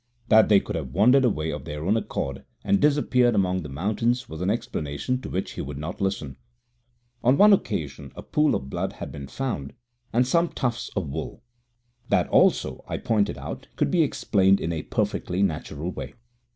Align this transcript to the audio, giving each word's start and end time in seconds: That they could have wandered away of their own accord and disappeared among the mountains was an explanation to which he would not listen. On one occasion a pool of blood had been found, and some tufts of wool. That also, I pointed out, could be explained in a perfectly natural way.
That 0.29 0.49
they 0.49 0.59
could 0.59 0.75
have 0.75 0.93
wandered 0.95 1.23
away 1.25 1.51
of 1.51 1.65
their 1.65 1.85
own 1.85 1.95
accord 1.95 2.43
and 2.63 2.81
disappeared 2.81 3.35
among 3.35 3.61
the 3.61 3.69
mountains 3.69 4.27
was 4.27 4.41
an 4.41 4.49
explanation 4.49 5.21
to 5.21 5.29
which 5.29 5.51
he 5.51 5.61
would 5.61 5.77
not 5.77 6.01
listen. 6.01 6.37
On 7.23 7.37
one 7.37 7.53
occasion 7.53 8.11
a 8.15 8.23
pool 8.23 8.55
of 8.55 8.67
blood 8.67 8.93
had 8.93 9.11
been 9.11 9.27
found, 9.27 9.73
and 10.11 10.25
some 10.25 10.47
tufts 10.49 10.89
of 10.95 11.07
wool. 11.07 11.43
That 12.09 12.27
also, 12.29 12.83
I 12.87 12.97
pointed 12.97 13.37
out, 13.37 13.67
could 13.75 13.91
be 13.91 14.01
explained 14.01 14.59
in 14.59 14.73
a 14.73 14.81
perfectly 14.81 15.43
natural 15.43 15.91
way. 15.91 16.15